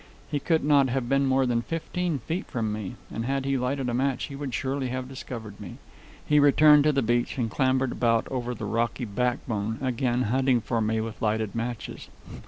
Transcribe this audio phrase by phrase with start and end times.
[0.31, 3.87] He could not have been more than fifteen feet from me, and had he lighted
[3.87, 5.77] a match he would surely have discovered me.
[6.25, 10.81] He returned to the beach and clambered about over the rocky backbone, again hunting for
[10.81, 12.09] me with lighted matches.